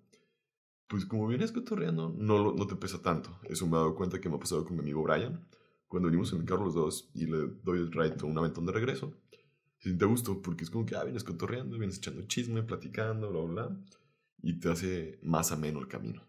pues 0.88 1.06
como 1.06 1.28
vienes 1.28 1.52
cotorreando, 1.52 2.14
no, 2.18 2.54
no 2.54 2.68
te 2.68 2.76
pesa 2.76 3.02
tanto. 3.02 3.40
Eso 3.44 3.66
me 3.68 3.78
he 3.78 3.80
dado 3.80 3.96
cuenta 3.96 4.20
que 4.20 4.30
me 4.30 4.36
ha 4.36 4.40
pasado 4.40 4.66
con 4.66 4.76
mi 4.76 4.82
amigo 4.82 5.04
Brian 5.04 5.48
cuando 5.92 6.08
venimos 6.08 6.32
en 6.32 6.40
el 6.40 6.46
carro 6.46 6.64
los 6.64 6.74
dos 6.74 7.10
y 7.14 7.26
le 7.26 7.50
doy 7.66 7.80
el 7.80 7.92
ride 7.92 8.16
un 8.24 8.38
aventón 8.38 8.66
de 8.66 8.72
regreso, 8.72 9.14
se 9.78 9.90
siente 9.90 10.06
gusto 10.06 10.42
porque 10.42 10.64
es 10.64 10.70
como 10.70 10.86
que, 10.86 10.96
ah, 10.96 11.04
vienes 11.04 11.26
cotorreando, 11.26 11.78
vienes 11.78 11.98
echando 11.98 12.22
chisme, 12.28 12.64
platicando, 12.64 13.30
bla, 13.30 13.42
bla, 13.42 13.68
bla, 13.68 13.78
y 14.42 14.54
te 14.54 14.70
hace 14.70 15.20
más 15.22 15.52
ameno 15.52 15.80
el 15.80 15.90
camino. 15.90 16.24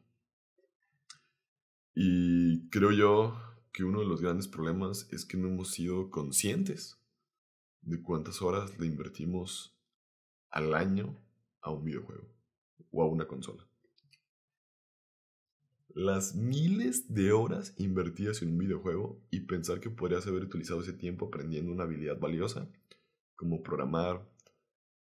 Y 1.94 2.68
creo 2.70 2.90
yo 2.90 3.36
que 3.72 3.84
uno 3.84 4.00
de 4.00 4.06
los 4.06 4.20
grandes 4.20 4.48
problemas 4.48 5.06
es 5.12 5.24
que 5.24 5.36
no 5.36 5.46
hemos 5.46 5.70
sido 5.70 6.10
conscientes 6.10 6.98
de 7.82 8.02
cuántas 8.02 8.42
horas 8.42 8.76
le 8.80 8.86
invertimos 8.88 9.78
al 10.50 10.74
año 10.74 11.16
a 11.60 11.70
un 11.70 11.84
videojuego 11.84 12.26
o 12.90 13.00
a 13.00 13.06
una 13.06 13.28
consola 13.28 13.64
las 15.94 16.34
miles 16.34 17.14
de 17.14 17.32
horas 17.32 17.74
invertidas 17.78 18.42
en 18.42 18.50
un 18.50 18.58
videojuego 18.58 19.20
y 19.30 19.40
pensar 19.40 19.80
que 19.80 19.90
podrías 19.90 20.26
haber 20.26 20.44
utilizado 20.44 20.80
ese 20.80 20.92
tiempo 20.92 21.26
aprendiendo 21.26 21.72
una 21.72 21.84
habilidad 21.84 22.18
valiosa 22.18 22.68
como 23.36 23.62
programar, 23.62 24.28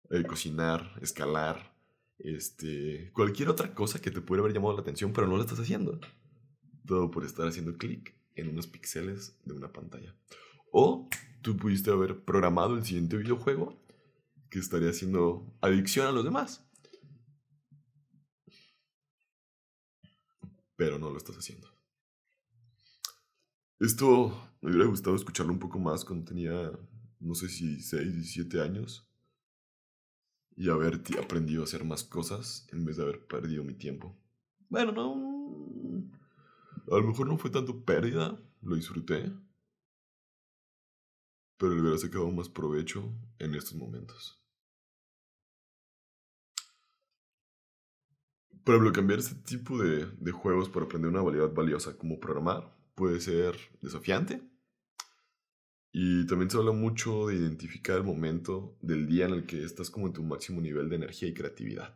eh, 0.10 0.24
cocinar, 0.24 0.98
escalar, 1.02 1.76
este, 2.20 3.12
cualquier 3.14 3.50
otra 3.50 3.74
cosa 3.74 4.00
que 4.00 4.12
te 4.12 4.22
pudiera 4.22 4.44
haber 4.44 4.54
llamado 4.54 4.76
la 4.76 4.82
atención, 4.82 5.14
pero 5.14 5.28
no 5.28 5.36
lo 5.36 5.44
estás 5.44 5.60
haciendo. 5.60 6.00
Todo 6.86 7.12
por 7.12 7.26
estar 7.26 7.48
haciendo 7.48 7.78
clic 7.78 8.16
en 8.36 8.50
unos 8.50 8.68
píxeles 8.68 9.38
de 9.46 9.54
una 9.54 9.72
pantalla. 9.72 10.16
O 10.72 11.10
tú 11.42 11.58
pudiste 11.58 11.92
haber 11.92 12.24
programado 12.24 12.76
el 12.76 12.86
siguiente 12.86 13.18
videojuego 13.18 13.82
que 14.50 14.60
estaría 14.60 14.90
haciendo 14.90 15.54
adicción 15.62 16.08
a 16.08 16.12
los 16.12 16.24
demás. 16.24 16.66
Pero 20.82 20.98
no 20.98 21.12
lo 21.12 21.18
estás 21.18 21.38
haciendo. 21.38 21.68
Esto 23.80 24.36
me 24.62 24.72
hubiera 24.72 24.90
gustado 24.90 25.16
escucharlo 25.16 25.54
un 25.54 25.60
poco 25.60 25.78
más 25.78 26.04
cuando 26.04 26.26
tenía, 26.26 26.72
no 27.20 27.36
sé 27.36 27.50
si 27.50 27.80
6, 27.80 28.16
17 28.16 28.60
años. 28.62 29.08
Y 30.56 30.72
haber 30.72 31.00
aprendido 31.20 31.62
a 31.62 31.66
hacer 31.66 31.86
más 31.86 32.04
cosas 32.04 32.68
en 32.72 32.84
vez 32.84 32.98
de 32.98 33.04
haber 33.04 33.28
perdido 33.28 33.64
mi 33.64 33.76
tiempo. 33.76 34.18
Bueno, 34.70 34.92
no. 34.92 36.10
A 36.92 37.00
lo 37.00 37.04
mejor 37.10 37.28
no 37.28 37.38
fue 37.38 37.52
tanto 37.52 37.86
pérdida, 37.86 38.42
lo 38.64 38.76
disfruté. 38.76 39.32
Pero 41.58 41.76
le 41.76 41.82
hubiera 41.82 42.00
sacado 42.00 42.32
más 42.32 42.50
provecho 42.50 43.08
en 43.38 43.54
estos 43.54 43.76
momentos. 43.76 44.41
Por 48.64 48.76
ejemplo, 48.76 48.94
cambiar 48.94 49.20
este 49.20 49.36
tipo 49.36 49.78
de, 49.78 50.06
de 50.06 50.32
juegos 50.32 50.70
para 50.70 50.86
aprender 50.86 51.10
una 51.10 51.22
habilidad 51.22 51.54
valiosa 51.54 51.98
como 51.98 52.20
programar 52.20 52.76
puede 52.96 53.20
ser 53.20 53.58
desafiante. 53.82 54.42
Y 55.92 56.26
también 56.28 56.50
se 56.50 56.58
habla 56.58 56.72
mucho 56.72 57.28
de 57.28 57.36
identificar 57.36 57.98
el 57.98 58.04
momento 58.04 58.78
del 58.82 59.08
día 59.08 59.26
en 59.26 59.34
el 59.34 59.46
que 59.46 59.64
estás 59.64 59.90
como 59.90 60.08
en 60.08 60.14
tu 60.14 60.24
máximo 60.24 60.62
nivel 60.62 60.90
de 60.90 60.96
energía 60.96 61.28
y 61.28 61.34
creatividad. 61.34 61.94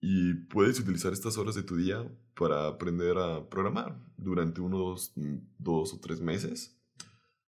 Y 0.00 0.34
puedes 0.34 0.80
utilizar 0.80 1.12
estas 1.12 1.38
horas 1.38 1.54
de 1.54 1.62
tu 1.62 1.76
día 1.76 2.04
para 2.34 2.66
aprender 2.66 3.16
a 3.18 3.48
programar 3.48 3.96
durante 4.16 4.60
unos 4.60 5.12
dos 5.58 5.94
o 5.94 6.00
tres 6.00 6.20
meses, 6.20 6.76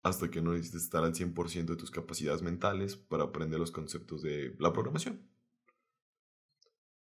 hasta 0.01 0.31
que 0.31 0.41
no 0.41 0.53
necesites 0.53 0.83
estar 0.83 1.03
al 1.03 1.13
100% 1.13 1.65
de 1.65 1.75
tus 1.75 1.91
capacidades 1.91 2.41
mentales 2.41 2.95
para 2.95 3.25
aprender 3.25 3.59
los 3.59 3.71
conceptos 3.71 4.21
de 4.21 4.55
la 4.59 4.71
programación. 4.71 5.36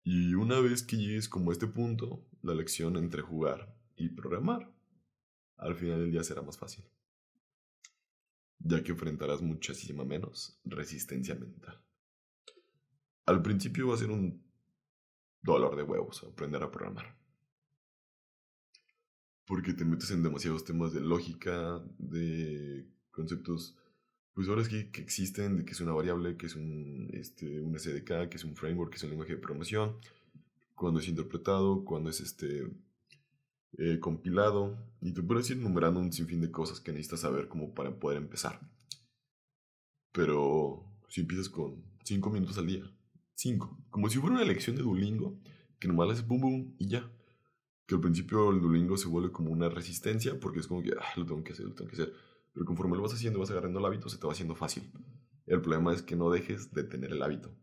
Y 0.08 0.34
una 0.34 0.60
vez 0.60 0.84
que 0.84 0.96
llegues 0.96 1.28
como 1.28 1.50
a 1.50 1.52
este 1.52 1.66
punto, 1.66 2.24
la 2.40 2.54
lección 2.54 2.96
entre 2.96 3.22
jugar 3.22 3.76
y 3.96 4.10
programar, 4.10 4.72
al 5.56 5.74
final 5.74 5.98
del 5.98 6.12
día 6.12 6.22
será 6.22 6.42
más 6.42 6.56
fácil, 6.56 6.84
ya 8.60 8.84
que 8.84 8.92
enfrentarás 8.92 9.42
muchísima 9.42 10.04
menos 10.04 10.60
resistencia 10.64 11.34
mental. 11.34 11.82
Al 13.24 13.42
principio 13.42 13.88
va 13.88 13.96
a 13.96 13.98
ser 13.98 14.12
un 14.12 14.48
dolor 15.42 15.74
de 15.74 15.82
huevos 15.82 16.22
aprender 16.22 16.62
a 16.62 16.70
programar. 16.70 17.18
Porque 19.44 19.72
te 19.72 19.84
metes 19.84 20.12
en 20.12 20.22
demasiados 20.22 20.64
temas 20.64 20.92
de 20.92 21.00
lógica, 21.00 21.84
de 21.98 22.88
conceptos 23.10 23.76
pues 24.36 24.50
ahora 24.50 24.60
es 24.60 24.68
que, 24.68 24.90
existen, 25.00 25.56
de 25.56 25.64
que 25.64 25.72
es 25.72 25.80
una 25.80 25.94
variable, 25.94 26.36
que 26.36 26.44
es 26.44 26.56
un, 26.56 27.08
este, 27.14 27.58
un 27.58 27.74
SDK, 27.78 28.28
que 28.28 28.36
es 28.36 28.44
un 28.44 28.54
framework, 28.54 28.90
que 28.90 28.98
es 28.98 29.02
un 29.02 29.08
lenguaje 29.08 29.32
de 29.32 29.38
programación, 29.38 29.96
cuando 30.74 31.00
es 31.00 31.08
interpretado, 31.08 31.86
cuando 31.86 32.10
es 32.10 32.20
este, 32.20 32.70
eh, 33.78 33.98
compilado, 33.98 34.76
y 35.00 35.14
te 35.14 35.22
puedes 35.22 35.48
ir 35.48 35.56
numerando 35.56 36.00
un 36.00 36.12
sinfín 36.12 36.42
de 36.42 36.50
cosas 36.50 36.80
que 36.80 36.92
necesitas 36.92 37.20
saber 37.20 37.48
como 37.48 37.72
para 37.72 37.98
poder 37.98 38.18
empezar. 38.18 38.60
Pero 40.12 40.84
si 41.08 41.22
empiezas 41.22 41.48
con 41.48 41.82
5 42.04 42.28
minutos 42.28 42.58
al 42.58 42.66
día, 42.66 42.84
5, 43.36 43.86
como 43.88 44.10
si 44.10 44.18
fuera 44.18 44.36
una 44.36 44.44
lección 44.44 44.76
de 44.76 44.82
Duolingo, 44.82 45.40
que 45.78 45.88
nomás 45.88 46.08
le 46.08 46.12
haces 46.12 46.26
boom 46.26 46.40
boom 46.42 46.76
y 46.78 46.88
ya. 46.88 47.10
Que 47.86 47.94
al 47.94 48.02
principio 48.02 48.50
el 48.50 48.60
Duolingo 48.60 48.98
se 48.98 49.08
vuelve 49.08 49.32
como 49.32 49.50
una 49.50 49.70
resistencia, 49.70 50.38
porque 50.38 50.60
es 50.60 50.66
como 50.66 50.82
que, 50.82 50.90
ah, 50.90 51.14
lo 51.16 51.24
tengo 51.24 51.42
que 51.42 51.54
hacer, 51.54 51.64
lo 51.64 51.72
tengo 51.72 51.88
que 51.88 52.02
hacer 52.02 52.25
pero 52.56 52.64
conforme 52.64 52.96
lo 52.96 53.02
vas 53.02 53.12
haciendo, 53.12 53.38
vas 53.38 53.50
agarrando 53.50 53.80
el 53.80 53.84
hábito, 53.84 54.08
se 54.08 54.16
te 54.16 54.26
va 54.26 54.32
haciendo 54.32 54.54
fácil. 54.54 54.90
El 55.44 55.60
problema 55.60 55.92
es 55.92 56.00
que 56.00 56.16
no 56.16 56.30
dejes 56.30 56.72
de 56.72 56.84
tener 56.84 57.12
el 57.12 57.22
hábito. 57.22 57.54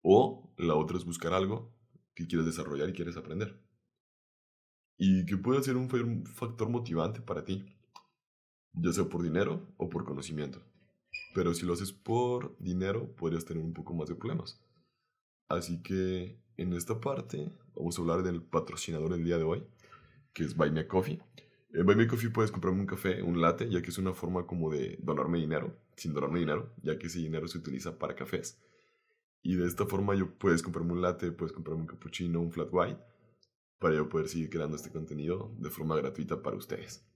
O 0.00 0.50
la 0.56 0.76
otra 0.76 0.96
es 0.96 1.04
buscar 1.04 1.34
algo 1.34 1.76
que 2.14 2.26
quieres 2.26 2.46
desarrollar 2.46 2.88
y 2.88 2.94
quieres 2.94 3.18
aprender. 3.18 3.62
Y 4.96 5.26
que 5.26 5.36
puede 5.36 5.62
ser 5.62 5.76
un 5.76 6.24
factor 6.24 6.70
motivante 6.70 7.20
para 7.20 7.44
ti, 7.44 7.66
ya 8.72 8.94
sea 8.94 9.04
por 9.04 9.22
dinero 9.22 9.74
o 9.76 9.90
por 9.90 10.06
conocimiento. 10.06 10.62
Pero 11.34 11.52
si 11.52 11.66
lo 11.66 11.74
haces 11.74 11.92
por 11.92 12.56
dinero, 12.58 13.14
podrías 13.14 13.44
tener 13.44 13.62
un 13.62 13.74
poco 13.74 13.92
más 13.92 14.08
de 14.08 14.14
problemas. 14.14 14.58
Así 15.50 15.82
que 15.82 16.40
en 16.56 16.72
esta 16.72 16.98
parte 16.98 17.52
vamos 17.76 17.98
a 17.98 18.00
hablar 18.00 18.22
del 18.22 18.42
patrocinador 18.42 19.10
del 19.10 19.24
día 19.24 19.36
de 19.36 19.44
hoy, 19.44 19.66
que 20.32 20.44
es 20.44 20.56
Buy 20.56 20.70
Me 20.70 20.86
Coffee. 20.86 21.20
En 21.70 21.84
Buy 21.84 21.96
Me 21.96 22.06
Coffee 22.06 22.30
puedes 22.30 22.50
comprarme 22.50 22.80
un 22.80 22.86
café, 22.86 23.22
un 23.22 23.42
latte, 23.42 23.68
ya 23.68 23.82
que 23.82 23.90
es 23.90 23.98
una 23.98 24.14
forma 24.14 24.46
como 24.46 24.70
de 24.70 24.98
donarme 25.02 25.38
dinero, 25.38 25.76
sin 25.96 26.14
donarme 26.14 26.38
dinero, 26.38 26.72
ya 26.82 26.98
que 26.98 27.08
ese 27.08 27.18
dinero 27.18 27.46
se 27.46 27.58
utiliza 27.58 27.98
para 27.98 28.14
cafés. 28.14 28.58
Y 29.42 29.54
de 29.54 29.66
esta 29.66 29.84
forma 29.84 30.14
yo 30.14 30.32
puedes 30.38 30.62
comprarme 30.62 30.92
un 30.92 31.02
latte, 31.02 31.30
puedes 31.30 31.52
comprarme 31.52 31.82
un 31.82 31.86
cappuccino, 31.86 32.40
un 32.40 32.50
flat 32.50 32.68
white, 32.72 32.98
para 33.78 33.94
yo 33.94 34.08
poder 34.08 34.28
seguir 34.28 34.48
creando 34.48 34.76
este 34.76 34.90
contenido 34.90 35.54
de 35.58 35.68
forma 35.68 35.94
gratuita 35.96 36.42
para 36.42 36.56
ustedes. 36.56 37.06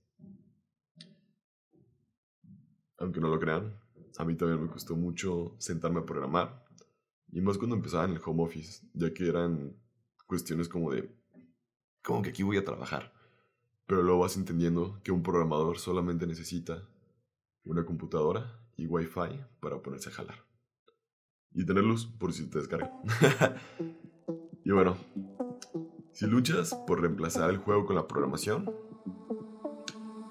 Aunque 2.98 3.20
no 3.20 3.28
lo 3.28 3.40
crean, 3.40 3.80
a 4.18 4.24
mí 4.26 4.36
también 4.36 4.62
me 4.62 4.68
costó 4.68 4.96
mucho 4.96 5.56
sentarme 5.58 6.00
a 6.00 6.04
programar, 6.04 6.62
y 7.32 7.40
más 7.40 7.56
cuando 7.56 7.74
empezaba 7.74 8.04
en 8.04 8.10
el 8.10 8.20
home 8.22 8.42
office, 8.42 8.86
ya 8.92 9.14
que 9.14 9.26
eran 9.26 9.74
cuestiones 10.26 10.68
como 10.68 10.92
de, 10.92 11.10
como 12.02 12.20
que 12.20 12.28
aquí 12.28 12.42
voy 12.42 12.58
a 12.58 12.64
trabajar 12.64 13.21
pero 13.92 14.04
luego 14.04 14.20
vas 14.20 14.38
entendiendo 14.38 14.98
que 15.04 15.12
un 15.12 15.22
programador 15.22 15.78
solamente 15.78 16.26
necesita 16.26 16.88
una 17.62 17.84
computadora 17.84 18.58
y 18.74 18.86
wifi 18.86 19.38
para 19.60 19.82
ponerse 19.82 20.08
a 20.08 20.12
jalar. 20.12 20.46
Y 21.52 21.66
tener 21.66 21.84
luz 21.84 22.06
por 22.06 22.32
si 22.32 22.48
te 22.48 22.58
descarga. 22.58 22.90
y 24.64 24.70
bueno, 24.70 24.96
si 26.14 26.26
luchas 26.26 26.74
por 26.86 27.02
reemplazar 27.02 27.50
el 27.50 27.58
juego 27.58 27.84
con 27.84 27.96
la 27.96 28.08
programación, 28.08 28.74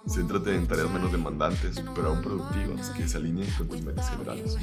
Céntrate 0.08 0.56
en 0.56 0.68
tareas 0.68 0.92
menos 0.92 1.12
demandantes, 1.12 1.80
pero 1.94 2.08
aún 2.08 2.24
productivas, 2.24 2.90
que 2.90 3.08
se 3.08 3.18
alineen 3.18 3.50
con 3.60 3.68
tus 3.68 3.84
metas 3.84 4.10
generales. 4.10 4.58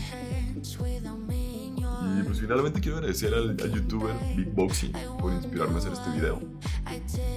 Y 2.16 2.22
pues 2.24 2.40
finalmente 2.40 2.80
quiero 2.80 2.98
agradecer 2.98 3.32
al, 3.32 3.50
al 3.50 3.72
youtuber 3.72 4.14
Big 4.36 4.52
Boxy 4.52 4.92
por 5.20 5.32
inspirarme 5.32 5.76
a 5.76 5.78
hacer 5.78 5.92
este 5.92 6.10
video 6.10 6.42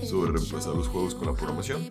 sobre 0.07 0.31
reemplazar 0.31 0.75
los 0.75 0.87
juegos 0.87 1.15
con 1.15 1.27
la 1.27 1.33
programación, 1.33 1.83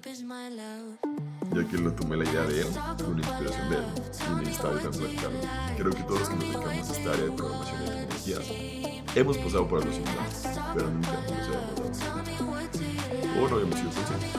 ya 1.55 1.69
que 1.69 1.79
lo 1.79 1.93
tomé 1.93 2.17
la 2.17 2.25
idea 2.25 2.45
de 2.45 2.61
él, 2.61 2.67
con 3.05 3.21
la 3.21 3.27
inspiración 3.27 3.71
de 3.71 3.77
él, 3.77 3.85
y 4.31 4.35
necesitaba 4.41 4.79
platicarlo. 4.79 5.39
Creo 5.77 5.91
que 5.91 6.03
todos 6.03 6.21
los 6.21 6.29
que 6.29 6.35
nos 6.37 6.45
dedicamos 6.45 6.91
a 6.91 6.93
esta 6.93 7.13
área 7.13 7.25
de 7.25 7.33
programación 7.33 7.83
y 7.83 7.87
tecnologías 7.87 8.45
hemos 9.15 9.39
pasado 9.39 9.69
por 9.69 9.83
algo 9.83 9.93
similar, 9.93 10.29
pero 10.75 10.91
nunca 10.91 11.13
nos 11.13 11.31
hemos 11.31 11.49
dado. 11.49 11.71
O 13.41 13.49
no 13.49 13.61
hemos 13.61 13.79
sido 13.79 13.91
conscientes. 13.91 14.31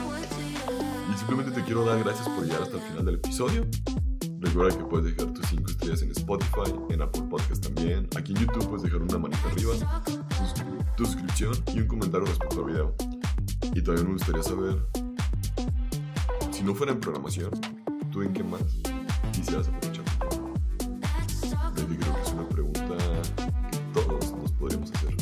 Y 1.12 1.18
simplemente 1.18 1.52
te 1.52 1.64
quiero 1.64 1.84
dar 1.84 1.98
gracias 2.02 2.28
por 2.28 2.44
llegar 2.44 2.62
hasta 2.62 2.76
el 2.76 2.82
final 2.82 3.04
del 3.04 3.14
episodio. 3.16 3.66
Recuerda 4.40 4.76
que 4.76 4.84
puedes 4.84 5.16
dejar 5.16 5.32
tus 5.32 5.46
5 5.46 5.70
estrellas 5.70 6.02
en 6.02 6.10
Spotify, 6.10 6.74
en 6.90 7.02
Apple 7.02 7.22
Podcast 7.30 7.64
también. 7.64 8.08
Aquí 8.16 8.32
en 8.32 8.40
YouTube 8.40 8.68
puedes 8.68 8.82
dejar 8.82 9.02
una 9.02 9.18
manita 9.18 9.42
arriba, 9.50 9.72
tu 10.96 11.06
suscripción 11.06 11.54
y 11.74 11.80
un 11.80 11.86
comentario 11.86 12.26
respecto 12.26 12.60
al 12.60 12.72
video. 12.72 13.11
Y 13.74 13.82
también 13.82 14.06
me 14.06 14.12
gustaría 14.14 14.42
saber, 14.42 14.86
si 16.50 16.62
no 16.62 16.74
fuera 16.74 16.92
en 16.92 17.00
programación, 17.00 17.50
¿tú 18.10 18.22
en 18.22 18.32
qué 18.32 18.44
más 18.44 18.62
quisieras 19.32 19.68
aprovechar? 19.68 20.04
Yo 21.76 21.86
creo 21.86 22.14
que 22.14 22.22
es 22.22 22.32
una 22.32 22.48
pregunta 22.48 22.96
que 23.70 23.78
todos 24.00 24.32
nos 24.36 24.52
podríamos 24.52 24.92
hacer. 24.92 25.16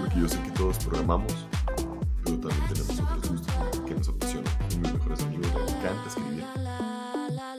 Porque 0.00 0.20
yo 0.20 0.28
sé 0.28 0.42
que 0.42 0.50
todos 0.52 0.78
programamos, 0.84 1.46
pero 2.24 2.38
también 2.38 2.60
tenemos 2.72 3.00
otros 3.00 3.30
gustos 3.30 3.80
que 3.86 3.94
nos 3.94 4.08
apasionan. 4.08 4.52
Uno 4.60 4.68
de 4.70 4.78
mis 4.78 4.92
mejores 4.94 5.22
amigos 5.24 5.46
le 5.54 5.60
encanta 5.78 6.08
escribir. 6.08 6.44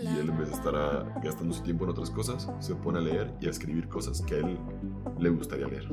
Y 0.01 0.07
él 0.19 0.29
en 0.29 0.37
vez 0.37 0.49
de 0.49 0.55
estar 0.55 0.75
a- 0.75 1.19
gastando 1.23 1.53
su 1.53 1.61
tiempo 1.63 1.85
en 1.85 1.91
otras 1.91 2.09
cosas, 2.09 2.49
se 2.59 2.75
pone 2.75 2.99
a 2.99 3.01
leer 3.01 3.33
y 3.41 3.47
a 3.47 3.49
escribir 3.49 3.87
cosas 3.87 4.21
que 4.21 4.35
a 4.35 4.37
él 4.39 4.57
le 5.19 5.29
gustaría 5.29 5.67
leer. 5.67 5.87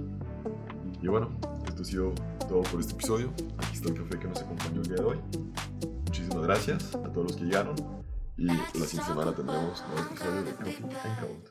Y 1.00 1.08
bueno, 1.08 1.30
esto 1.66 1.82
ha 1.82 1.84
sido 1.84 2.14
todo 2.46 2.62
por 2.62 2.80
este 2.80 2.94
episodio. 2.94 3.32
Aquí 3.58 3.74
está 3.74 3.88
el 3.88 3.94
café 3.94 4.18
que 4.18 4.28
nos 4.28 4.40
acompañó 4.40 4.80
el 4.80 4.86
día 4.88 4.96
de 4.96 5.04
hoy. 5.04 5.18
Muchísimas 6.04 6.42
gracias 6.42 6.94
a 6.94 7.12
todos 7.12 7.28
los 7.28 7.36
que 7.36 7.44
llegaron. 7.44 7.76
Y 8.36 8.46
la 8.46 8.66
siguiente 8.72 9.02
semana 9.02 9.34
tendremos 9.34 9.82
nuevo 9.88 10.08
episodio 10.10 10.42
de 10.42 10.54
Coffee 10.54 10.84
and 10.84 11.20
Code. 11.20 11.42